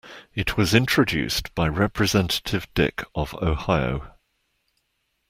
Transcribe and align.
It 0.33 0.57
was 0.57 0.73
introduced 0.73 1.53
by 1.53 1.67
Representative 1.67 2.65
Dick 2.73 3.03
of 3.13 3.35
Ohio. 3.35 4.15